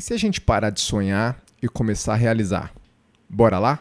E 0.00 0.02
se 0.02 0.14
a 0.14 0.16
gente 0.16 0.40
parar 0.40 0.70
de 0.70 0.80
sonhar 0.80 1.38
e 1.60 1.68
começar 1.68 2.14
a 2.14 2.16
realizar? 2.16 2.72
Bora 3.28 3.58
lá? 3.58 3.80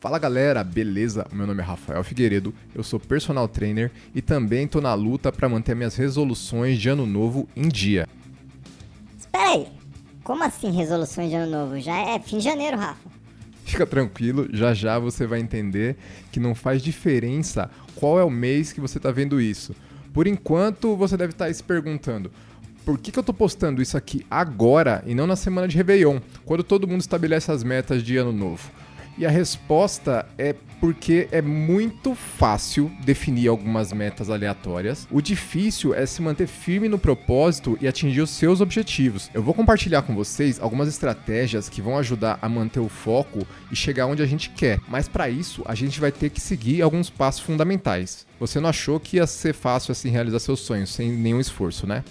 Fala 0.00 0.18
galera, 0.18 0.64
beleza? 0.64 1.26
Meu 1.30 1.46
nome 1.46 1.60
é 1.60 1.62
Rafael 1.62 2.02
Figueiredo, 2.02 2.54
eu 2.74 2.82
sou 2.82 2.98
personal 2.98 3.46
trainer 3.46 3.92
e 4.14 4.22
também 4.22 4.66
tô 4.66 4.80
na 4.80 4.94
luta 4.94 5.30
para 5.30 5.46
manter 5.46 5.76
minhas 5.76 5.94
resoluções 5.94 6.78
de 6.78 6.88
ano 6.88 7.04
novo 7.04 7.46
em 7.54 7.68
dia. 7.68 8.08
Espera 9.18 9.50
aí, 9.50 9.68
como 10.22 10.42
assim 10.42 10.70
resoluções 10.70 11.28
de 11.28 11.36
ano 11.36 11.52
novo? 11.52 11.78
Já 11.78 11.98
é 11.98 12.18
fim 12.18 12.38
de 12.38 12.44
janeiro, 12.44 12.78
Rafa. 12.78 13.10
Fica 13.66 13.84
tranquilo, 13.84 14.48
já 14.50 14.72
já 14.72 14.98
você 14.98 15.26
vai 15.26 15.38
entender 15.38 15.98
que 16.32 16.40
não 16.40 16.54
faz 16.54 16.80
diferença 16.80 17.70
qual 17.94 18.18
é 18.18 18.24
o 18.24 18.30
mês 18.30 18.72
que 18.72 18.80
você 18.80 18.96
está 18.96 19.10
vendo 19.10 19.38
isso. 19.38 19.74
Por 20.14 20.28
enquanto, 20.28 20.96
você 20.96 21.16
deve 21.16 21.32
estar 21.32 21.48
tá 21.48 21.52
se 21.52 21.62
perguntando: 21.62 22.30
por 22.84 22.96
que, 22.96 23.10
que 23.10 23.18
eu 23.18 23.22
estou 23.22 23.34
postando 23.34 23.82
isso 23.82 23.96
aqui 23.96 24.24
agora 24.30 25.02
e 25.04 25.14
não 25.14 25.26
na 25.26 25.34
semana 25.34 25.66
de 25.66 25.76
Réveillon, 25.76 26.20
quando 26.44 26.62
todo 26.62 26.86
mundo 26.86 27.00
estabelece 27.00 27.50
as 27.50 27.64
metas 27.64 28.02
de 28.02 28.16
ano 28.16 28.32
novo? 28.32 28.70
E 29.16 29.24
a 29.24 29.30
resposta 29.30 30.26
é 30.36 30.54
porque 30.80 31.28
é 31.30 31.40
muito 31.40 32.14
fácil 32.14 32.90
definir 33.04 33.48
algumas 33.48 33.92
metas 33.92 34.28
aleatórias. 34.28 35.08
O 35.10 35.22
difícil 35.22 35.94
é 35.94 36.04
se 36.04 36.20
manter 36.20 36.46
firme 36.46 36.88
no 36.88 36.98
propósito 36.98 37.78
e 37.80 37.88
atingir 37.88 38.20
os 38.20 38.30
seus 38.30 38.60
objetivos. 38.60 39.30
Eu 39.32 39.42
vou 39.42 39.54
compartilhar 39.54 40.02
com 40.02 40.14
vocês 40.14 40.60
algumas 40.60 40.88
estratégias 40.88 41.68
que 41.68 41.80
vão 41.80 41.96
ajudar 41.96 42.38
a 42.42 42.48
manter 42.48 42.80
o 42.80 42.88
foco 42.88 43.46
e 43.70 43.76
chegar 43.76 44.06
onde 44.06 44.22
a 44.22 44.26
gente 44.26 44.50
quer. 44.50 44.78
Mas 44.88 45.08
para 45.08 45.30
isso, 45.30 45.62
a 45.64 45.74
gente 45.74 46.00
vai 46.00 46.12
ter 46.12 46.28
que 46.28 46.40
seguir 46.40 46.82
alguns 46.82 47.08
passos 47.08 47.40
fundamentais. 47.40 48.26
Você 48.38 48.60
não 48.60 48.68
achou 48.68 49.00
que 49.00 49.16
ia 49.16 49.26
ser 49.26 49.54
fácil 49.54 49.92
assim 49.92 50.10
realizar 50.10 50.38
seus 50.38 50.60
sonhos 50.60 50.90
sem 50.90 51.10
nenhum 51.10 51.40
esforço, 51.40 51.86
né? 51.86 52.04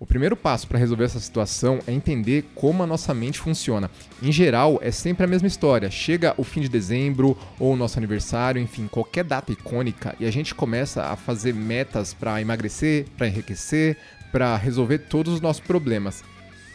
O 0.00 0.06
primeiro 0.06 0.36
passo 0.36 0.68
para 0.68 0.78
resolver 0.78 1.04
essa 1.04 1.18
situação 1.18 1.80
é 1.84 1.92
entender 1.92 2.44
como 2.54 2.84
a 2.84 2.86
nossa 2.86 3.12
mente 3.12 3.40
funciona. 3.40 3.90
Em 4.22 4.30
geral, 4.30 4.78
é 4.80 4.92
sempre 4.92 5.24
a 5.24 5.26
mesma 5.26 5.48
história. 5.48 5.90
Chega 5.90 6.34
o 6.36 6.44
fim 6.44 6.60
de 6.60 6.68
dezembro 6.68 7.36
ou 7.58 7.72
o 7.72 7.76
nosso 7.76 7.98
aniversário, 7.98 8.62
enfim, 8.62 8.86
qualquer 8.86 9.24
data 9.24 9.50
icônica 9.50 10.14
e 10.20 10.24
a 10.24 10.30
gente 10.30 10.54
começa 10.54 11.02
a 11.02 11.16
fazer 11.16 11.52
metas 11.52 12.14
para 12.14 12.40
emagrecer, 12.40 13.06
para 13.16 13.26
enriquecer, 13.26 13.96
para 14.30 14.56
resolver 14.56 14.98
todos 14.98 15.34
os 15.34 15.40
nossos 15.40 15.62
problemas. 15.62 16.22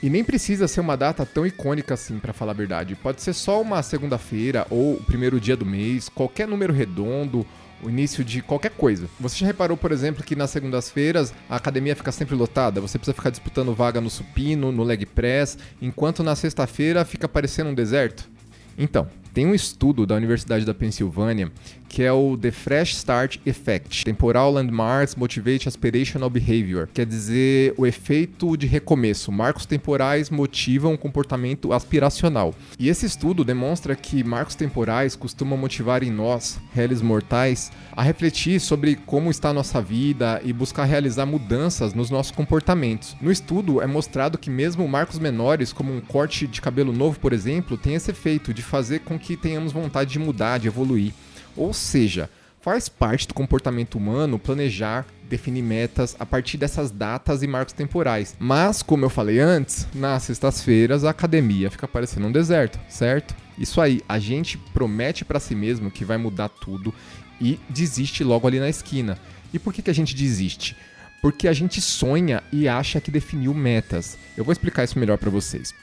E 0.01 0.09
nem 0.09 0.21
precisa 0.21 0.67
ser 0.67 0.81
uma 0.81 0.97
data 0.97 1.25
tão 1.25 1.45
icônica 1.45 1.93
assim, 1.93 2.19
para 2.19 2.33
falar 2.33 2.51
a 2.51 2.55
verdade. 2.55 2.93
Pode 2.93 3.21
ser 3.21 3.31
só 3.31 3.61
uma 3.61 3.81
segunda-feira 3.81 4.67
ou 4.69 4.95
o 4.95 5.03
primeiro 5.05 5.39
dia 5.39 5.55
do 5.55 5.65
mês, 5.65 6.09
qualquer 6.09 6.45
número 6.45 6.73
redondo 6.73 7.47
o 7.83 7.89
início 7.89 8.23
de 8.23 8.41
qualquer 8.41 8.71
coisa. 8.71 9.07
Você 9.19 9.37
já 9.39 9.45
reparou, 9.45 9.77
por 9.77 9.91
exemplo, 9.91 10.23
que 10.23 10.35
nas 10.35 10.49
segundas-feiras 10.49 11.33
a 11.49 11.55
academia 11.55 11.95
fica 11.95 12.11
sempre 12.11 12.35
lotada? 12.35 12.81
Você 12.81 12.97
precisa 12.97 13.15
ficar 13.15 13.29
disputando 13.29 13.73
vaga 13.73 13.99
no 13.99 14.09
supino, 14.09 14.71
no 14.71 14.83
leg 14.83 15.05
press, 15.05 15.57
enquanto 15.81 16.23
na 16.23 16.35
sexta-feira 16.35 17.05
fica 17.05 17.27
parecendo 17.27 17.69
um 17.69 17.75
deserto? 17.75 18.29
Então, 18.77 19.07
tem 19.33 19.45
um 19.45 19.53
estudo 19.53 20.05
da 20.05 20.15
Universidade 20.15 20.65
da 20.65 20.73
Pensilvânia 20.73 21.51
que 21.93 22.01
é 22.01 22.11
o 22.11 22.35
The 22.35 22.49
Fresh 22.49 22.95
Start 22.95 23.37
Effect, 23.45 24.03
Temporal 24.03 24.51
Landmarks 24.53 25.15
Motivate 25.15 25.67
Aspirational 25.67 26.27
Behavior, 26.27 26.89
quer 26.91 27.05
dizer 27.05 27.75
o 27.77 27.85
efeito 27.85 28.57
de 28.57 28.65
recomeço. 28.65 29.31
Marcos 29.31 29.67
temporais 29.67 30.31
motivam 30.31 30.95
o 30.95 30.97
comportamento 30.97 31.71
aspiracional. 31.71 32.55
E 32.79 32.89
esse 32.89 33.05
estudo 33.05 33.43
demonstra 33.43 33.95
que 33.95 34.23
marcos 34.23 34.55
temporais 34.55 35.15
costumam 35.15 35.55
motivar 35.55 36.01
em 36.01 36.09
nós, 36.09 36.59
réis 36.73 36.99
mortais, 36.99 37.71
a 37.91 38.01
refletir 38.01 38.59
sobre 38.59 38.95
como 38.95 39.29
está 39.29 39.49
a 39.49 39.53
nossa 39.53 39.79
vida 39.79 40.41
e 40.43 40.51
buscar 40.51 40.85
realizar 40.85 41.27
mudanças 41.27 41.93
nos 41.93 42.09
nossos 42.09 42.31
comportamentos. 42.31 43.15
No 43.21 43.31
estudo 43.31 43.83
é 43.83 43.85
mostrado 43.85 44.39
que 44.39 44.49
mesmo 44.49 44.87
marcos 44.87 45.19
menores, 45.19 45.71
como 45.71 45.95
um 45.95 46.01
corte 46.01 46.47
de 46.47 46.59
cabelo 46.59 46.91
novo, 46.91 47.19
por 47.19 47.33
exemplo, 47.33 47.77
tem 47.77 47.93
esse 47.93 48.09
efeito 48.09 48.51
de 48.51 48.63
fazer 48.63 49.01
com 49.01 49.19
que 49.19 49.37
tenhamos 49.37 49.71
vontade 49.71 50.11
de 50.11 50.17
mudar, 50.17 50.57
de 50.57 50.67
evoluir. 50.67 51.13
Ou 51.55 51.73
seja, 51.73 52.29
faz 52.61 52.87
parte 52.87 53.27
do 53.27 53.33
comportamento 53.33 53.95
humano 53.95 54.39
planejar, 54.39 55.05
definir 55.29 55.61
metas 55.61 56.15
a 56.19 56.25
partir 56.25 56.57
dessas 56.57 56.91
datas 56.91 57.43
e 57.43 57.47
marcos 57.47 57.73
temporais. 57.73 58.35
Mas, 58.39 58.81
como 58.81 59.03
eu 59.03 59.09
falei 59.09 59.39
antes, 59.39 59.87
nas 59.93 60.23
sextas-feiras 60.23 61.03
a 61.03 61.09
academia 61.09 61.69
fica 61.69 61.87
parecendo 61.87 62.27
um 62.27 62.31
deserto, 62.31 62.79
certo? 62.87 63.35
Isso 63.57 63.81
aí, 63.81 64.01
a 64.07 64.17
gente 64.17 64.57
promete 64.57 65.25
para 65.25 65.39
si 65.39 65.53
mesmo 65.53 65.91
que 65.91 66.05
vai 66.05 66.17
mudar 66.17 66.49
tudo 66.49 66.93
e 67.39 67.59
desiste 67.69 68.23
logo 68.23 68.47
ali 68.47 68.59
na 68.59 68.69
esquina. 68.69 69.17
E 69.53 69.59
por 69.59 69.73
que, 69.73 69.81
que 69.81 69.91
a 69.91 69.93
gente 69.93 70.15
desiste? 70.15 70.75
Porque 71.21 71.47
a 71.47 71.53
gente 71.53 71.79
sonha 71.81 72.41
e 72.51 72.67
acha 72.67 72.99
que 72.99 73.11
definiu 73.11 73.53
metas. 73.53 74.17
Eu 74.35 74.43
vou 74.43 74.51
explicar 74.51 74.83
isso 74.83 74.97
melhor 74.97 75.17
para 75.17 75.29
vocês. 75.29 75.73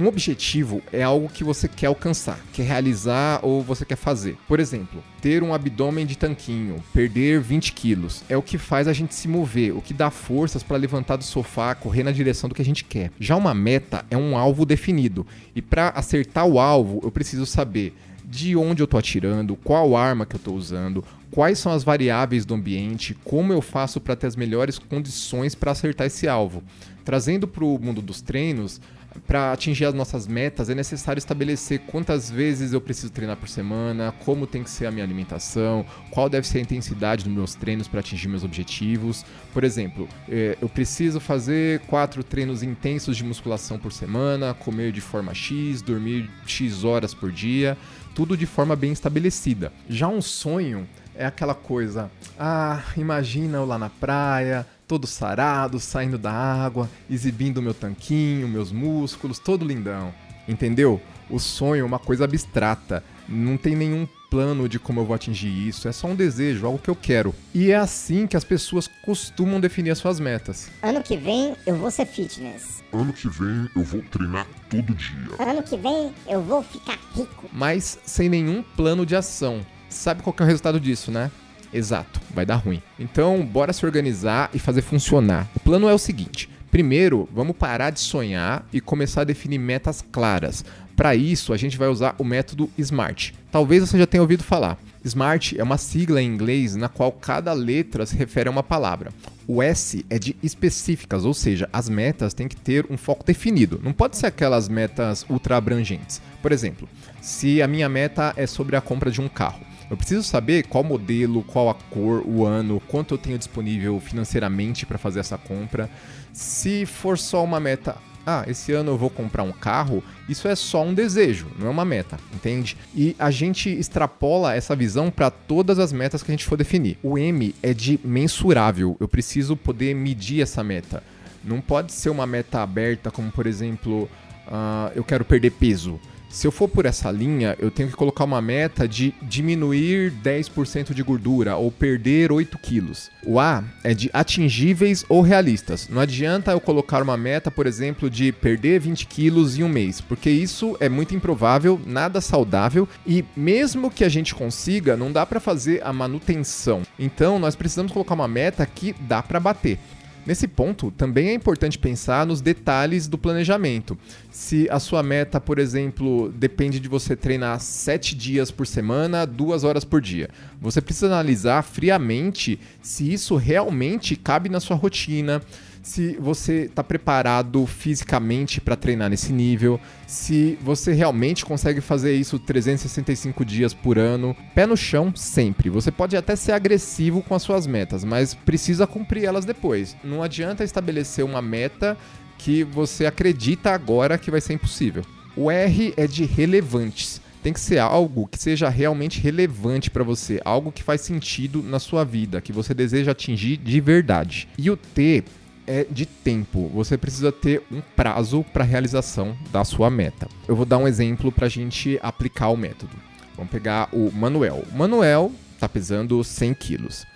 Um 0.00 0.06
objetivo 0.06 0.80
é 0.90 1.02
algo 1.02 1.28
que 1.28 1.44
você 1.44 1.68
quer 1.68 1.88
alcançar, 1.88 2.40
quer 2.54 2.62
realizar 2.62 3.40
ou 3.42 3.62
você 3.62 3.84
quer 3.84 3.96
fazer. 3.96 4.34
Por 4.48 4.58
exemplo, 4.58 5.04
ter 5.20 5.42
um 5.42 5.52
abdômen 5.52 6.06
de 6.06 6.16
tanquinho, 6.16 6.82
perder 6.90 7.38
20 7.38 7.74
quilos, 7.74 8.24
é 8.26 8.34
o 8.34 8.40
que 8.40 8.56
faz 8.56 8.88
a 8.88 8.94
gente 8.94 9.14
se 9.14 9.28
mover, 9.28 9.76
o 9.76 9.82
que 9.82 9.92
dá 9.92 10.10
forças 10.10 10.62
para 10.62 10.78
levantar 10.78 11.16
do 11.16 11.24
sofá, 11.24 11.74
correr 11.74 12.02
na 12.02 12.12
direção 12.12 12.48
do 12.48 12.54
que 12.54 12.62
a 12.62 12.64
gente 12.64 12.82
quer. 12.82 13.12
Já 13.20 13.36
uma 13.36 13.52
meta 13.52 14.02
é 14.10 14.16
um 14.16 14.38
alvo 14.38 14.64
definido, 14.64 15.26
e 15.54 15.60
para 15.60 15.90
acertar 15.90 16.46
o 16.46 16.58
alvo, 16.58 17.00
eu 17.02 17.10
preciso 17.10 17.44
saber 17.44 17.94
de 18.24 18.56
onde 18.56 18.80
eu 18.80 18.84
estou 18.84 18.96
atirando, 18.96 19.54
qual 19.56 19.94
arma 19.94 20.24
que 20.24 20.36
eu 20.36 20.38
estou 20.38 20.54
usando, 20.54 21.04
quais 21.30 21.58
são 21.58 21.72
as 21.72 21.84
variáveis 21.84 22.46
do 22.46 22.54
ambiente, 22.54 23.14
como 23.22 23.52
eu 23.52 23.60
faço 23.60 24.00
para 24.00 24.16
ter 24.16 24.28
as 24.28 24.36
melhores 24.36 24.78
condições 24.78 25.54
para 25.54 25.72
acertar 25.72 26.06
esse 26.06 26.26
alvo. 26.26 26.62
Trazendo 27.04 27.48
para 27.48 27.64
o 27.64 27.78
mundo 27.78 28.00
dos 28.00 28.20
treinos, 28.20 28.80
para 29.26 29.52
atingir 29.52 29.84
as 29.84 29.94
nossas 29.94 30.26
metas, 30.26 30.70
é 30.70 30.74
necessário 30.74 31.18
estabelecer 31.18 31.80
quantas 31.80 32.30
vezes 32.30 32.72
eu 32.72 32.80
preciso 32.80 33.12
treinar 33.12 33.36
por 33.36 33.48
semana, 33.48 34.12
como 34.24 34.46
tem 34.46 34.62
que 34.62 34.70
ser 34.70 34.86
a 34.86 34.90
minha 34.90 35.04
alimentação, 35.04 35.84
qual 36.10 36.28
deve 36.28 36.46
ser 36.46 36.58
a 36.58 36.60
intensidade 36.62 37.24
dos 37.24 37.32
meus 37.32 37.54
treinos 37.54 37.88
para 37.88 38.00
atingir 38.00 38.28
meus 38.28 38.44
objetivos. 38.44 39.24
Por 39.52 39.64
exemplo, 39.64 40.08
é, 40.28 40.56
eu 40.60 40.68
preciso 40.68 41.20
fazer 41.20 41.80
quatro 41.80 42.22
treinos 42.22 42.62
intensos 42.62 43.16
de 43.16 43.24
musculação 43.24 43.78
por 43.78 43.92
semana, 43.92 44.54
comer 44.54 44.92
de 44.92 45.00
forma 45.00 45.34
X, 45.34 45.82
dormir 45.82 46.30
X 46.46 46.84
horas 46.84 47.12
por 47.14 47.32
dia, 47.32 47.76
tudo 48.14 48.36
de 48.36 48.46
forma 48.46 48.76
bem 48.76 48.92
estabelecida. 48.92 49.72
Já 49.88 50.08
um 50.08 50.22
sonho 50.22 50.88
é 51.14 51.26
aquela 51.26 51.54
coisa, 51.54 52.10
ah, 52.38 52.82
imagina 52.96 53.58
eu 53.58 53.66
lá 53.66 53.78
na 53.78 53.90
praia, 53.90 54.66
todo 54.90 55.06
sarado, 55.06 55.78
saindo 55.78 56.18
da 56.18 56.32
água, 56.32 56.90
exibindo 57.08 57.62
meu 57.62 57.72
tanquinho, 57.72 58.48
meus 58.48 58.72
músculos, 58.72 59.38
todo 59.38 59.64
lindão. 59.64 60.12
Entendeu? 60.48 61.00
O 61.30 61.38
sonho 61.38 61.82
é 61.82 61.84
uma 61.84 62.00
coisa 62.00 62.24
abstrata, 62.24 63.04
não 63.28 63.56
tem 63.56 63.76
nenhum 63.76 64.04
plano 64.28 64.68
de 64.68 64.80
como 64.80 64.98
eu 64.98 65.04
vou 65.04 65.14
atingir 65.14 65.68
isso, 65.68 65.86
é 65.86 65.92
só 65.92 66.08
um 66.08 66.16
desejo, 66.16 66.66
algo 66.66 66.80
que 66.80 66.90
eu 66.90 66.96
quero. 66.96 67.32
E 67.54 67.70
é 67.70 67.76
assim 67.76 68.26
que 68.26 68.36
as 68.36 68.42
pessoas 68.42 68.88
costumam 69.04 69.60
definir 69.60 69.92
as 69.92 69.98
suas 69.98 70.18
metas. 70.18 70.68
Ano 70.82 71.04
que 71.04 71.16
vem 71.16 71.54
eu 71.64 71.76
vou 71.76 71.92
ser 71.92 72.06
fitness. 72.06 72.82
Ano 72.92 73.12
que 73.12 73.28
vem 73.28 73.70
eu 73.76 73.84
vou 73.84 74.02
treinar 74.02 74.44
todo 74.68 74.92
dia. 74.92 75.36
Ano 75.38 75.62
que 75.62 75.76
vem 75.76 76.12
eu 76.26 76.42
vou 76.42 76.64
ficar 76.64 76.98
rico. 77.14 77.48
Mas 77.52 77.96
sem 78.04 78.28
nenhum 78.28 78.60
plano 78.74 79.06
de 79.06 79.14
ação. 79.14 79.64
Sabe 79.88 80.20
qual 80.20 80.34
é 80.36 80.42
o 80.42 80.46
resultado 80.46 80.80
disso, 80.80 81.12
né? 81.12 81.30
Exato, 81.72 82.20
vai 82.34 82.44
dar 82.44 82.56
ruim. 82.56 82.82
Então, 82.98 83.44
bora 83.44 83.72
se 83.72 83.86
organizar 83.86 84.50
e 84.52 84.58
fazer 84.58 84.82
funcionar. 84.82 85.48
O 85.54 85.60
plano 85.60 85.88
é 85.88 85.94
o 85.94 85.98
seguinte: 85.98 86.48
primeiro, 86.70 87.28
vamos 87.32 87.56
parar 87.56 87.90
de 87.90 88.00
sonhar 88.00 88.66
e 88.72 88.80
começar 88.80 89.22
a 89.22 89.24
definir 89.24 89.58
metas 89.58 90.04
claras. 90.12 90.64
Para 90.96 91.14
isso, 91.14 91.52
a 91.52 91.56
gente 91.56 91.78
vai 91.78 91.88
usar 91.88 92.14
o 92.18 92.24
método 92.24 92.68
SMART. 92.78 93.32
Talvez 93.50 93.88
você 93.88 93.96
já 93.96 94.06
tenha 94.06 94.20
ouvido 94.20 94.44
falar. 94.44 94.78
SMART 95.02 95.54
é 95.56 95.62
uma 95.62 95.78
sigla 95.78 96.20
em 96.20 96.26
inglês 96.26 96.76
na 96.76 96.88
qual 96.88 97.10
cada 97.10 97.54
letra 97.54 98.04
se 98.04 98.14
refere 98.14 98.48
a 98.48 98.52
uma 98.52 98.62
palavra. 98.62 99.10
O 99.46 99.62
S 99.62 100.04
é 100.10 100.18
de 100.18 100.36
específicas, 100.42 101.24
ou 101.24 101.32
seja, 101.32 101.68
as 101.72 101.88
metas 101.88 102.34
têm 102.34 102.46
que 102.46 102.56
ter 102.56 102.86
um 102.90 102.98
foco 102.98 103.24
definido. 103.24 103.80
Não 103.82 103.94
pode 103.94 104.18
ser 104.18 104.26
aquelas 104.26 104.68
metas 104.68 105.24
ultra 105.28 105.56
abrangentes. 105.56 106.20
Por 106.42 106.52
exemplo, 106.52 106.86
se 107.22 107.62
a 107.62 107.66
minha 107.66 107.88
meta 107.88 108.34
é 108.36 108.46
sobre 108.46 108.76
a 108.76 108.80
compra 108.80 109.10
de 109.10 109.22
um 109.22 109.28
carro, 109.28 109.60
eu 109.90 109.96
preciso 109.96 110.22
saber 110.22 110.68
qual 110.68 110.84
modelo, 110.84 111.42
qual 111.42 111.68
a 111.68 111.74
cor, 111.74 112.22
o 112.24 112.46
ano, 112.46 112.80
quanto 112.86 113.14
eu 113.14 113.18
tenho 113.18 113.36
disponível 113.36 113.98
financeiramente 113.98 114.86
para 114.86 114.96
fazer 114.96 115.18
essa 115.18 115.36
compra. 115.36 115.90
Se 116.32 116.86
for 116.86 117.18
só 117.18 117.42
uma 117.42 117.58
meta, 117.58 117.96
ah, 118.24 118.44
esse 118.46 118.70
ano 118.72 118.92
eu 118.92 118.96
vou 118.96 119.10
comprar 119.10 119.42
um 119.42 119.50
carro, 119.50 120.02
isso 120.28 120.46
é 120.46 120.54
só 120.54 120.84
um 120.84 120.94
desejo, 120.94 121.48
não 121.58 121.66
é 121.66 121.70
uma 121.70 121.84
meta, 121.84 122.18
entende? 122.32 122.76
E 122.94 123.16
a 123.18 123.32
gente 123.32 123.68
extrapola 123.68 124.54
essa 124.54 124.76
visão 124.76 125.10
para 125.10 125.28
todas 125.28 125.80
as 125.80 125.92
metas 125.92 126.22
que 126.22 126.30
a 126.30 126.34
gente 126.34 126.44
for 126.44 126.56
definir. 126.56 126.96
O 127.02 127.18
M 127.18 127.52
é 127.60 127.74
de 127.74 127.98
mensurável, 128.04 128.96
eu 129.00 129.08
preciso 129.08 129.56
poder 129.56 129.94
medir 129.94 130.40
essa 130.40 130.62
meta. 130.62 131.02
Não 131.42 131.60
pode 131.60 131.92
ser 131.92 132.10
uma 132.10 132.26
meta 132.26 132.62
aberta, 132.62 133.10
como 133.10 133.32
por 133.32 133.46
exemplo, 133.46 134.04
uh, 134.46 134.92
eu 134.94 135.02
quero 135.02 135.24
perder 135.24 135.50
peso 135.50 135.98
Se 136.30 136.46
eu 136.46 136.52
for 136.52 136.68
por 136.68 136.86
essa 136.86 137.10
linha, 137.10 137.56
eu 137.58 137.72
tenho 137.72 137.88
que 137.88 137.96
colocar 137.96 138.22
uma 138.22 138.40
meta 138.40 138.86
de 138.86 139.12
diminuir 139.20 140.12
10% 140.22 140.94
de 140.94 141.02
gordura 141.02 141.56
ou 141.56 141.72
perder 141.72 142.30
8 142.30 142.56
quilos. 142.56 143.10
O 143.26 143.40
A 143.40 143.64
é 143.82 143.92
de 143.92 144.08
atingíveis 144.12 145.04
ou 145.08 145.22
realistas. 145.22 145.88
Não 145.88 146.00
adianta 146.00 146.52
eu 146.52 146.60
colocar 146.60 147.02
uma 147.02 147.16
meta, 147.16 147.50
por 147.50 147.66
exemplo, 147.66 148.08
de 148.08 148.30
perder 148.30 148.78
20 148.78 149.06
quilos 149.08 149.58
em 149.58 149.64
um 149.64 149.68
mês, 149.68 150.00
porque 150.00 150.30
isso 150.30 150.76
é 150.78 150.88
muito 150.88 151.16
improvável, 151.16 151.80
nada 151.84 152.20
saudável 152.20 152.88
e 153.04 153.24
mesmo 153.36 153.90
que 153.90 154.04
a 154.04 154.08
gente 154.08 154.32
consiga, 154.32 154.96
não 154.96 155.10
dá 155.10 155.26
para 155.26 155.40
fazer 155.40 155.82
a 155.84 155.92
manutenção. 155.92 156.82
Então, 156.96 157.40
nós 157.40 157.56
precisamos 157.56 157.90
colocar 157.90 158.14
uma 158.14 158.28
meta 158.28 158.64
que 158.64 158.94
dá 159.00 159.20
para 159.20 159.40
bater. 159.40 159.80
Nesse 160.26 160.46
ponto, 160.46 160.90
também 160.90 161.28
é 161.28 161.34
importante 161.34 161.78
pensar 161.78 162.26
nos 162.26 162.40
detalhes 162.40 163.08
do 163.08 163.16
planejamento. 163.16 163.96
Se 164.30 164.68
a 164.70 164.78
sua 164.78 165.02
meta, 165.02 165.40
por 165.40 165.58
exemplo, 165.58 166.30
depende 166.36 166.78
de 166.78 166.88
você 166.88 167.16
treinar 167.16 167.58
7 167.58 168.14
dias 168.14 168.50
por 168.50 168.66
semana, 168.66 169.26
2 169.26 169.64
horas 169.64 169.84
por 169.84 170.00
dia, 170.00 170.28
você 170.60 170.80
precisa 170.80 171.06
analisar 171.06 171.62
friamente 171.62 172.60
se 172.82 173.10
isso 173.10 173.34
realmente 173.36 174.14
cabe 174.14 174.48
na 174.48 174.60
sua 174.60 174.76
rotina 174.76 175.42
se 175.82 176.16
você 176.20 176.64
está 176.64 176.84
preparado 176.84 177.66
fisicamente 177.66 178.60
para 178.60 178.76
treinar 178.76 179.10
nesse 179.10 179.32
nível, 179.32 179.80
se 180.06 180.58
você 180.62 180.92
realmente 180.92 181.44
consegue 181.44 181.80
fazer 181.80 182.14
isso 182.14 182.38
365 182.38 183.44
dias 183.44 183.72
por 183.72 183.98
ano, 183.98 184.36
pé 184.54 184.66
no 184.66 184.76
chão 184.76 185.12
sempre. 185.14 185.70
Você 185.70 185.90
pode 185.90 186.16
até 186.16 186.36
ser 186.36 186.52
agressivo 186.52 187.22
com 187.22 187.34
as 187.34 187.42
suas 187.42 187.66
metas, 187.66 188.04
mas 188.04 188.34
precisa 188.34 188.86
cumprir 188.86 189.24
elas 189.24 189.44
depois. 189.44 189.96
Não 190.04 190.22
adianta 190.22 190.64
estabelecer 190.64 191.24
uma 191.24 191.42
meta 191.42 191.96
que 192.38 192.64
você 192.64 193.06
acredita 193.06 193.70
agora 193.70 194.18
que 194.18 194.30
vai 194.30 194.40
ser 194.40 194.54
impossível. 194.54 195.04
O 195.36 195.50
R 195.50 195.94
é 195.96 196.06
de 196.06 196.24
relevantes 196.24 197.20
tem 197.42 197.52
que 197.52 197.60
ser 197.60 197.78
algo 197.78 198.26
que 198.26 198.38
seja 198.38 198.68
realmente 198.68 199.20
relevante 199.20 199.90
para 199.90 200.04
você, 200.04 200.40
algo 200.44 200.70
que 200.70 200.82
faz 200.82 201.00
sentido 201.00 201.62
na 201.62 201.78
sua 201.78 202.04
vida, 202.04 202.40
que 202.40 202.52
você 202.52 202.74
deseja 202.74 203.12
atingir 203.12 203.56
de 203.56 203.80
verdade. 203.80 204.46
E 204.58 204.70
o 204.70 204.76
T 204.76 205.24
é 205.70 205.86
de 205.88 206.04
tempo. 206.04 206.68
Você 206.74 206.98
precisa 206.98 207.30
ter 207.30 207.62
um 207.70 207.80
prazo 207.80 208.44
para 208.52 208.64
realização 208.64 209.38
da 209.52 209.64
sua 209.64 209.88
meta. 209.88 210.26
Eu 210.48 210.56
vou 210.56 210.66
dar 210.66 210.78
um 210.78 210.88
exemplo 210.88 211.30
para 211.30 211.46
a 211.46 211.48
gente 211.48 211.96
aplicar 212.02 212.48
o 212.48 212.56
método. 212.56 212.92
Vamos 213.36 213.52
pegar 213.52 213.88
o 213.92 214.10
Manuel. 214.10 214.64
O 214.72 214.76
Manuel 214.76 215.30
está 215.54 215.68
pesando 215.68 216.24
100 216.24 216.54
quilos 216.54 217.06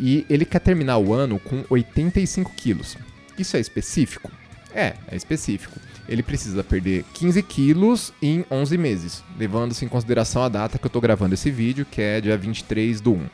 e 0.00 0.24
ele 0.30 0.46
quer 0.46 0.60
terminar 0.60 0.96
o 0.96 1.12
ano 1.12 1.38
com 1.38 1.62
85 1.68 2.50
quilos. 2.54 2.96
Isso 3.38 3.58
é 3.58 3.60
específico? 3.60 4.30
É, 4.74 4.94
é 5.08 5.14
específico. 5.14 5.78
Ele 6.08 6.22
precisa 6.22 6.64
perder 6.64 7.04
15 7.12 7.42
quilos 7.42 8.14
em 8.22 8.42
11 8.50 8.78
meses, 8.78 9.22
levando-se 9.38 9.84
em 9.84 9.88
consideração 9.88 10.42
a 10.42 10.48
data 10.48 10.78
que 10.78 10.86
eu 10.86 10.88
estou 10.88 11.02
gravando 11.02 11.34
esse 11.34 11.50
vídeo, 11.50 11.84
que 11.84 12.00
é 12.00 12.22
dia 12.22 12.38
23 12.38 13.02
do 13.02 13.12
1. 13.12 13.26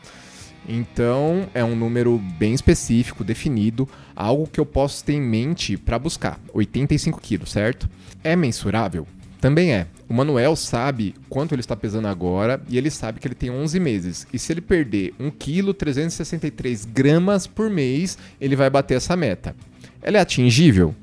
Então, 0.68 1.48
é 1.52 1.62
um 1.62 1.76
número 1.76 2.18
bem 2.38 2.54
específico, 2.54 3.22
definido, 3.22 3.88
algo 4.16 4.46
que 4.46 4.58
eu 4.58 4.66
posso 4.66 5.04
ter 5.04 5.14
em 5.14 5.20
mente 5.20 5.76
para 5.76 5.98
buscar. 5.98 6.40
85 6.52 7.20
quilos, 7.20 7.52
certo? 7.52 7.88
É 8.22 8.34
mensurável? 8.34 9.06
Também 9.40 9.72
é. 9.72 9.86
O 10.08 10.14
Manuel 10.14 10.56
sabe 10.56 11.14
quanto 11.28 11.54
ele 11.54 11.60
está 11.60 11.76
pesando 11.76 12.08
agora 12.08 12.62
e 12.68 12.78
ele 12.78 12.90
sabe 12.90 13.20
que 13.20 13.28
ele 13.28 13.34
tem 13.34 13.50
11 13.50 13.78
meses. 13.78 14.26
E 14.32 14.38
se 14.38 14.52
ele 14.52 14.62
perder 14.62 15.12
1 15.20 15.30
kg 15.32 15.74
363 15.74 16.86
gramas 16.86 17.46
por 17.46 17.68
mês, 17.68 18.16
ele 18.40 18.56
vai 18.56 18.70
bater 18.70 18.96
essa 18.96 19.14
meta. 19.14 19.54
Ela 20.00 20.16
é 20.16 20.20
atingível? 20.20 20.94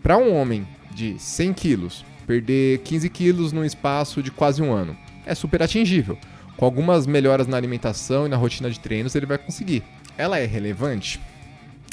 Para 0.00 0.16
um 0.16 0.32
homem 0.32 0.66
de 0.94 1.16
100 1.18 1.52
quilos, 1.54 2.04
perder 2.24 2.78
15 2.80 3.08
quilos 3.08 3.52
num 3.52 3.64
espaço 3.64 4.22
de 4.22 4.30
quase 4.30 4.62
um 4.62 4.72
ano, 4.72 4.96
é 5.26 5.34
super 5.34 5.62
atingível 5.62 6.16
com 6.58 6.64
algumas 6.64 7.06
melhoras 7.06 7.46
na 7.46 7.56
alimentação 7.56 8.26
e 8.26 8.28
na 8.28 8.36
rotina 8.36 8.68
de 8.68 8.80
treinos, 8.80 9.14
ele 9.14 9.24
vai 9.24 9.38
conseguir. 9.38 9.84
Ela 10.18 10.40
é 10.40 10.44
relevante? 10.44 11.20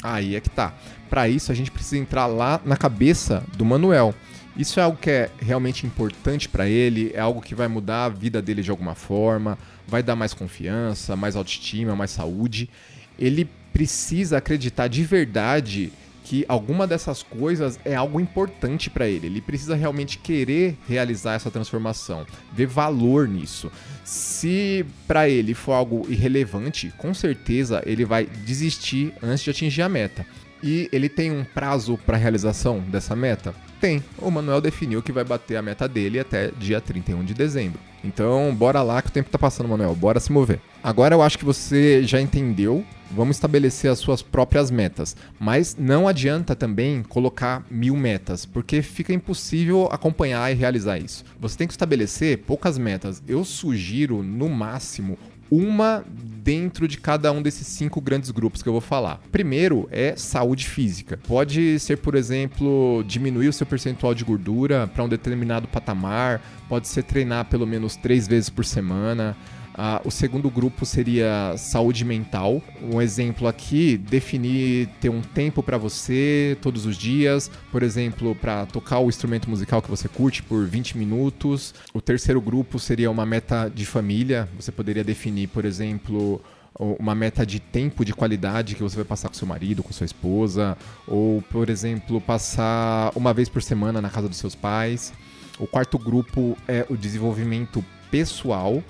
Aí 0.02 0.34
é 0.34 0.40
que 0.40 0.50
tá. 0.50 0.74
Para 1.08 1.28
isso, 1.28 1.52
a 1.52 1.54
gente 1.54 1.70
precisa 1.70 1.96
entrar 1.96 2.26
lá 2.26 2.60
na 2.64 2.76
cabeça 2.76 3.44
do 3.56 3.64
Manuel. 3.64 4.12
Isso 4.56 4.80
é 4.80 4.82
algo 4.82 4.98
que 4.98 5.08
é 5.08 5.30
realmente 5.38 5.86
importante 5.86 6.48
para 6.48 6.68
ele, 6.68 7.12
é 7.14 7.20
algo 7.20 7.40
que 7.40 7.54
vai 7.54 7.68
mudar 7.68 8.06
a 8.06 8.08
vida 8.08 8.42
dele 8.42 8.60
de 8.60 8.70
alguma 8.70 8.96
forma, 8.96 9.56
vai 9.86 10.02
dar 10.02 10.16
mais 10.16 10.34
confiança, 10.34 11.14
mais 11.14 11.36
autoestima, 11.36 11.94
mais 11.94 12.10
saúde. 12.10 12.68
Ele 13.16 13.48
precisa 13.72 14.38
acreditar 14.38 14.88
de 14.88 15.04
verdade 15.04 15.92
que 16.26 16.44
alguma 16.48 16.88
dessas 16.88 17.22
coisas 17.22 17.78
é 17.84 17.94
algo 17.94 18.18
importante 18.18 18.90
para 18.90 19.06
ele. 19.06 19.28
Ele 19.28 19.40
precisa 19.40 19.76
realmente 19.76 20.18
querer 20.18 20.76
realizar 20.88 21.34
essa 21.34 21.52
transformação, 21.52 22.26
ver 22.52 22.66
valor 22.66 23.28
nisso. 23.28 23.70
Se 24.04 24.84
para 25.06 25.28
ele 25.28 25.54
for 25.54 25.74
algo 25.74 26.04
irrelevante, 26.08 26.92
com 26.98 27.14
certeza 27.14 27.80
ele 27.86 28.04
vai 28.04 28.26
desistir 28.26 29.14
antes 29.22 29.44
de 29.44 29.50
atingir 29.50 29.82
a 29.82 29.88
meta. 29.88 30.26
E 30.62 30.88
ele 30.92 31.08
tem 31.08 31.30
um 31.30 31.44
prazo 31.44 31.98
para 32.06 32.16
realização 32.16 32.80
dessa 32.80 33.14
meta? 33.14 33.54
Tem. 33.80 34.02
O 34.18 34.30
Manuel 34.30 34.60
definiu 34.60 35.02
que 35.02 35.12
vai 35.12 35.24
bater 35.24 35.56
a 35.56 35.62
meta 35.62 35.86
dele 35.86 36.18
até 36.18 36.50
dia 36.58 36.80
31 36.80 37.24
de 37.24 37.34
dezembro. 37.34 37.78
Então, 38.02 38.54
bora 38.54 38.82
lá 38.82 39.02
que 39.02 39.08
o 39.08 39.12
tempo 39.12 39.30
tá 39.30 39.38
passando, 39.38 39.68
Manuel. 39.68 39.94
Bora 39.94 40.20
se 40.20 40.32
mover. 40.32 40.60
Agora 40.82 41.14
eu 41.14 41.22
acho 41.22 41.38
que 41.38 41.44
você 41.44 42.02
já 42.04 42.20
entendeu. 42.20 42.84
Vamos 43.10 43.36
estabelecer 43.36 43.90
as 43.90 43.98
suas 43.98 44.22
próprias 44.22 44.70
metas. 44.70 45.16
Mas 45.38 45.76
não 45.78 46.08
adianta 46.08 46.56
também 46.56 47.02
colocar 47.02 47.64
mil 47.70 47.96
metas, 47.96 48.46
porque 48.46 48.82
fica 48.82 49.12
impossível 49.12 49.88
acompanhar 49.92 50.50
e 50.50 50.54
realizar 50.54 50.98
isso. 50.98 51.24
Você 51.38 51.58
tem 51.58 51.66
que 51.66 51.72
estabelecer 51.72 52.38
poucas 52.38 52.78
metas. 52.78 53.22
Eu 53.28 53.44
sugiro, 53.44 54.22
no 54.22 54.48
máximo, 54.48 55.18
uma 55.50 56.04
dentro 56.46 56.86
de 56.86 56.98
cada 56.98 57.32
um 57.32 57.42
desses 57.42 57.66
cinco 57.66 58.00
grandes 58.00 58.30
grupos 58.30 58.62
que 58.62 58.68
eu 58.68 58.72
vou 58.72 58.80
falar. 58.80 59.20
Primeiro 59.32 59.88
é 59.90 60.14
saúde 60.16 60.66
física. 60.66 61.18
Pode 61.26 61.78
ser, 61.80 61.98
por 61.98 62.14
exemplo, 62.14 63.04
diminuir 63.04 63.48
o 63.48 63.52
seu 63.52 63.66
percentual 63.66 64.14
de 64.14 64.24
gordura 64.24 64.86
para 64.86 65.02
um 65.02 65.08
determinado 65.08 65.66
patamar, 65.66 66.40
pode 66.68 66.86
ser 66.86 67.02
treinar 67.02 67.46
pelo 67.46 67.66
menos 67.66 67.96
três 67.96 68.28
vezes 68.28 68.48
por 68.48 68.64
semana. 68.64 69.36
Uh, 69.76 70.08
o 70.08 70.10
segundo 70.10 70.48
grupo 70.48 70.86
seria 70.86 71.54
saúde 71.58 72.02
mental. 72.02 72.62
Um 72.82 73.00
exemplo 73.00 73.46
aqui, 73.46 73.98
definir 73.98 74.88
ter 75.02 75.10
um 75.10 75.20
tempo 75.20 75.62
para 75.62 75.76
você 75.76 76.56
todos 76.62 76.86
os 76.86 76.96
dias, 76.96 77.50
por 77.70 77.82
exemplo, 77.82 78.34
para 78.34 78.64
tocar 78.64 79.00
o 79.00 79.08
instrumento 79.10 79.50
musical 79.50 79.82
que 79.82 79.90
você 79.90 80.08
curte 80.08 80.42
por 80.42 80.66
20 80.66 80.96
minutos. 80.96 81.74
O 81.92 82.00
terceiro 82.00 82.40
grupo 82.40 82.78
seria 82.78 83.10
uma 83.10 83.26
meta 83.26 83.68
de 83.68 83.84
família. 83.84 84.48
Você 84.58 84.72
poderia 84.72 85.04
definir, 85.04 85.48
por 85.48 85.66
exemplo, 85.66 86.40
uma 86.78 87.14
meta 87.14 87.44
de 87.44 87.60
tempo 87.60 88.02
de 88.02 88.14
qualidade 88.14 88.76
que 88.76 88.82
você 88.82 88.96
vai 88.96 89.04
passar 89.04 89.28
com 89.28 89.34
seu 89.34 89.46
marido, 89.46 89.82
com 89.82 89.92
sua 89.92 90.06
esposa, 90.06 90.74
ou, 91.06 91.42
por 91.50 91.68
exemplo, 91.68 92.18
passar 92.18 93.12
uma 93.14 93.34
vez 93.34 93.50
por 93.50 93.62
semana 93.62 94.00
na 94.00 94.08
casa 94.08 94.26
dos 94.26 94.38
seus 94.38 94.54
pais. 94.54 95.12
O 95.58 95.66
quarto 95.66 95.98
grupo 95.98 96.56
é 96.66 96.86
o 96.88 96.96
desenvolvimento 96.96 97.84
pessoal 98.10 98.82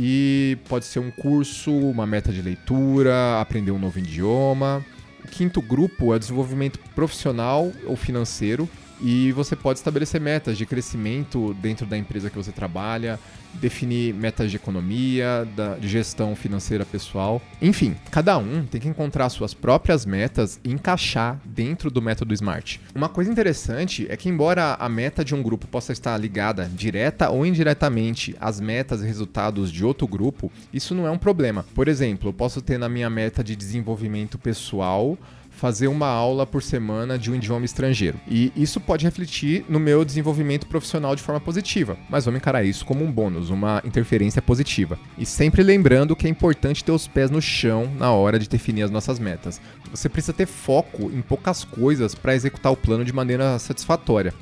e 0.00 0.56
pode 0.68 0.84
ser 0.84 1.00
um 1.00 1.10
curso, 1.10 1.72
uma 1.72 2.06
meta 2.06 2.32
de 2.32 2.40
leitura, 2.40 3.40
aprender 3.40 3.72
um 3.72 3.80
novo 3.80 3.98
idioma. 3.98 4.84
O 5.24 5.26
quinto 5.26 5.60
grupo 5.60 6.14
é 6.14 6.18
desenvolvimento 6.20 6.78
profissional 6.94 7.72
ou 7.84 7.96
financeiro. 7.96 8.68
E 9.00 9.32
você 9.32 9.54
pode 9.54 9.78
estabelecer 9.78 10.20
metas 10.20 10.58
de 10.58 10.66
crescimento 10.66 11.54
dentro 11.54 11.86
da 11.86 11.96
empresa 11.96 12.28
que 12.28 12.36
você 12.36 12.50
trabalha, 12.50 13.18
definir 13.54 14.12
metas 14.14 14.50
de 14.50 14.56
economia, 14.56 15.46
de 15.80 15.88
gestão 15.88 16.34
financeira 16.34 16.84
pessoal. 16.84 17.40
Enfim, 17.62 17.96
cada 18.10 18.36
um 18.38 18.64
tem 18.64 18.80
que 18.80 18.88
encontrar 18.88 19.28
suas 19.28 19.54
próprias 19.54 20.04
metas 20.04 20.60
e 20.64 20.70
encaixar 20.70 21.40
dentro 21.44 21.90
do 21.90 22.02
método 22.02 22.34
SMART. 22.34 22.78
Uma 22.94 23.08
coisa 23.08 23.30
interessante 23.30 24.06
é 24.08 24.16
que, 24.16 24.28
embora 24.28 24.74
a 24.74 24.88
meta 24.88 25.24
de 25.24 25.34
um 25.34 25.42
grupo 25.42 25.66
possa 25.66 25.92
estar 25.92 26.16
ligada 26.16 26.70
direta 26.74 27.30
ou 27.30 27.46
indiretamente 27.46 28.36
às 28.40 28.60
metas 28.60 29.02
e 29.02 29.06
resultados 29.06 29.70
de 29.72 29.84
outro 29.84 30.06
grupo, 30.06 30.50
isso 30.72 30.94
não 30.94 31.06
é 31.06 31.10
um 31.10 31.18
problema. 31.18 31.64
Por 31.74 31.88
exemplo, 31.88 32.28
eu 32.28 32.32
posso 32.32 32.60
ter 32.60 32.78
na 32.78 32.88
minha 32.88 33.08
meta 33.08 33.42
de 33.42 33.56
desenvolvimento 33.56 34.38
pessoal 34.38 35.16
fazer 35.58 35.88
uma 35.88 36.06
aula 36.06 36.46
por 36.46 36.62
semana 36.62 37.18
de 37.18 37.30
um 37.30 37.34
idioma 37.34 37.64
estrangeiro. 37.64 38.18
E 38.28 38.52
isso 38.54 38.80
pode 38.80 39.04
refletir 39.04 39.64
no 39.68 39.80
meu 39.80 40.04
desenvolvimento 40.04 40.66
profissional 40.68 41.16
de 41.16 41.22
forma 41.22 41.40
positiva, 41.40 41.98
mas 42.08 42.24
vamos 42.24 42.38
encarar 42.38 42.62
isso 42.62 42.86
como 42.86 43.04
um 43.04 43.10
bônus, 43.10 43.50
uma 43.50 43.82
interferência 43.84 44.40
positiva. 44.40 44.96
E 45.18 45.26
sempre 45.26 45.64
lembrando 45.64 46.14
que 46.14 46.28
é 46.28 46.30
importante 46.30 46.84
ter 46.84 46.92
os 46.92 47.08
pés 47.08 47.28
no 47.28 47.42
chão 47.42 47.90
na 47.98 48.12
hora 48.12 48.38
de 48.38 48.48
definir 48.48 48.84
as 48.84 48.90
nossas 48.90 49.18
metas. 49.18 49.60
Você 49.90 50.08
precisa 50.08 50.32
ter 50.32 50.46
foco 50.46 51.10
em 51.10 51.20
poucas 51.20 51.64
coisas 51.64 52.14
para 52.14 52.36
executar 52.36 52.70
o 52.70 52.76
plano 52.76 53.04
de 53.04 53.12
maneira 53.12 53.58
satisfatória. 53.58 54.32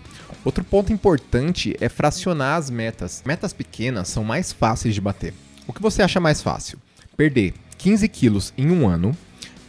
Outro 0.45 0.63
ponto 0.63 0.93
importante 0.93 1.75
é 1.81 1.89
fracionar 1.89 2.59
as 2.59 2.69
metas. 2.69 3.23
Metas 3.25 3.55
pequenas 3.55 4.09
são 4.09 4.23
mais 4.23 4.53
fáceis 4.53 4.95
de 4.95 5.01
bater. 5.01 5.33
O 5.67 5.73
que 5.73 5.81
você 5.83 6.03
acha 6.03 6.21
mais 6.21 6.43
fácil? 6.43 6.79
Perder 7.17 7.55
15 7.79 8.07
quilos 8.09 8.53
em 8.59 8.71
um 8.71 8.87
ano, 8.87 9.17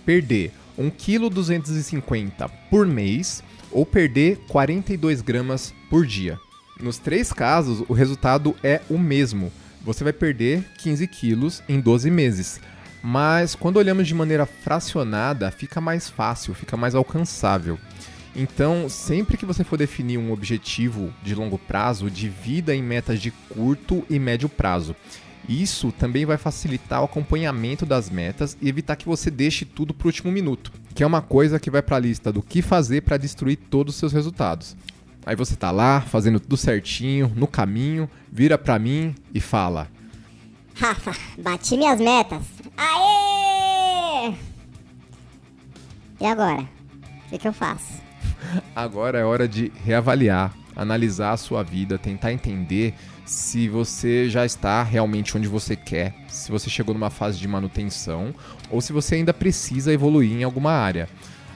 perder 0.06 0.52
1,250 0.78 2.48
kg 2.48 2.54
por 2.70 2.86
mês 2.86 3.44
ou 3.72 3.86
perder 3.86 4.38
42 4.48 5.22
gramas 5.22 5.74
por 5.90 6.06
dia. 6.06 6.40
Nos 6.80 6.98
três 6.98 7.34
casos, 7.34 7.84
o 7.88 7.94
resultado 7.94 8.56
é 8.64 8.82
o 8.90 8.98
mesmo. 8.98 9.52
Você 9.84 10.04
vai 10.04 10.14
perder 10.14 10.64
15 10.78 11.08
quilos 11.08 11.64
em 11.68 11.80
12 11.80 12.12
meses. 12.12 12.60
Mas 13.02 13.56
quando 13.56 13.78
olhamos 13.78 14.08
de 14.08 14.14
maneira 14.14 14.46
fracionada, 14.46 15.50
fica 15.52 15.80
mais 15.80 16.10
fácil, 16.10 16.54
fica 16.54 16.76
mais 16.76 16.94
alcançável. 16.94 17.80
Então, 18.36 18.88
sempre 18.88 19.38
que 19.38 19.46
você 19.46 19.64
for 19.64 19.78
definir 19.78 20.18
um 20.18 20.32
objetivo 20.32 21.12
de 21.24 21.34
longo 21.34 21.58
prazo, 21.58 22.12
divida 22.12 22.76
em 22.76 22.84
metas 22.84 23.20
de 23.20 23.32
curto 23.32 24.06
e 24.10 24.20
médio 24.20 24.48
prazo. 24.48 24.96
Isso 25.48 25.92
também 25.94 26.26
vai 26.26 26.38
facilitar 26.38 27.02
o 27.02 27.06
acompanhamento 27.06 27.86
das 27.86 28.10
metas 28.10 28.58
e 28.62 28.68
evitar 28.68 28.96
que 28.96 29.06
você 29.06 29.32
deixe 29.32 29.64
tudo 29.64 29.94
para 29.94 30.06
o 30.06 30.10
último 30.10 30.32
minuto, 30.32 30.72
que 30.94 31.04
é 31.04 31.08
uma 31.08 31.22
coisa 31.22 31.60
que 31.60 31.72
vai 31.72 31.82
para 31.82 31.96
a 31.96 32.00
lista 32.00 32.32
do 32.34 32.42
que 32.42 32.62
fazer 32.62 33.02
para 33.02 33.18
destruir 33.18 33.58
todos 33.70 33.94
os 33.96 34.00
seus 34.00 34.12
resultados. 34.12 34.76
Aí 35.26 35.36
você 35.36 35.56
tá 35.56 35.72
lá, 35.72 36.02
fazendo 36.02 36.40
tudo 36.40 36.58
certinho, 36.58 37.32
no 37.36 37.48
caminho, 37.48 38.10
vira 38.32 38.58
para 38.58 38.80
mim 38.80 39.14
e 39.34 39.40
fala: 39.40 39.90
Rafa, 40.76 41.12
bati 41.38 41.76
minhas 41.76 42.00
metas. 42.00 42.44
Aê! 42.78 44.34
E 46.20 46.26
agora? 46.26 46.62
O 46.62 47.30
que, 47.30 47.38
que 47.38 47.48
eu 47.48 47.54
faço? 47.54 48.02
Agora 48.76 49.20
é 49.20 49.26
hora 49.26 49.48
de 49.48 49.72
reavaliar, 49.84 50.54
analisar 50.78 51.32
a 51.32 51.38
sua 51.38 51.64
vida, 51.64 51.98
tentar 51.98 52.32
entender 52.32 52.94
se 53.26 53.68
você 53.68 54.30
já 54.30 54.46
está 54.46 54.84
realmente 54.84 55.36
onde 55.36 55.48
você 55.48 55.76
quer, 55.76 56.14
se 56.30 56.52
você 56.52 56.70
chegou 56.70 56.94
numa 56.94 57.10
fase 57.10 57.40
de 57.40 57.48
manutenção 57.48 58.34
ou 58.70 58.80
se 58.80 58.94
você 58.94 59.16
ainda 59.16 59.34
precisa 59.34 59.92
evoluir 59.92 60.32
em 60.32 60.44
alguma 60.44 60.72
área. 60.72 61.10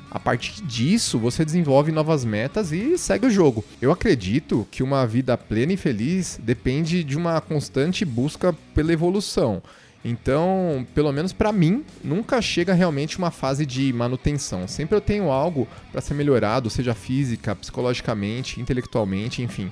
A 0.10 0.20
partir 0.20 0.62
disso, 0.64 1.18
você 1.18 1.46
desenvolve 1.46 1.90
novas 1.90 2.26
metas 2.26 2.74
e 2.74 2.98
segue 2.98 3.28
o 3.28 3.32
jogo. 3.32 3.64
Eu 3.82 3.94
acredito 3.94 4.68
que 4.70 4.84
uma 4.84 5.08
vida 5.08 5.38
plena 5.38 5.72
e 5.72 5.78
feliz 5.78 6.38
depende 6.44 7.02
de 7.02 7.16
uma 7.16 7.40
constante 7.40 8.04
busca 8.04 8.54
pela 8.76 8.92
evolução. 8.92 9.64
Então, 10.04 10.86
pelo 10.96 11.12
menos 11.12 11.32
para 11.32 11.52
mim, 11.52 11.84
nunca 12.04 12.42
chega 12.42 12.74
realmente 12.74 13.18
uma 13.18 13.32
fase 13.32 13.66
de 13.66 13.94
manutenção. 13.94 14.68
Sempre 14.68 14.96
eu 14.96 15.02
tenho 15.02 15.30
algo 15.30 15.68
para 15.92 16.02
ser 16.02 16.16
melhorado, 16.16 16.70
seja 16.70 16.94
física, 16.94 17.56
psicologicamente, 17.56 18.60
intelectualmente, 18.60 19.42
enfim. 19.42 19.72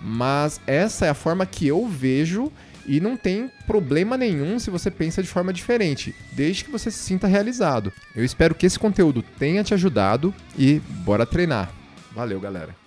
Mas 0.00 0.60
essa 0.66 1.06
é 1.06 1.10
a 1.10 1.14
forma 1.14 1.44
que 1.44 1.66
eu 1.66 1.86
vejo 1.86 2.50
e 2.86 3.00
não 3.00 3.16
tem 3.16 3.50
problema 3.66 4.16
nenhum 4.16 4.58
se 4.58 4.70
você 4.70 4.90
pensa 4.90 5.22
de 5.22 5.28
forma 5.28 5.52
diferente, 5.52 6.14
desde 6.32 6.64
que 6.64 6.70
você 6.70 6.90
se 6.90 6.98
sinta 6.98 7.26
realizado. 7.26 7.92
Eu 8.14 8.24
espero 8.24 8.54
que 8.54 8.64
esse 8.64 8.78
conteúdo 8.78 9.22
tenha 9.38 9.64
te 9.64 9.74
ajudado 9.74 10.32
e 10.56 10.80
bora 11.04 11.26
treinar. 11.26 11.70
Valeu, 12.14 12.40
galera. 12.40 12.85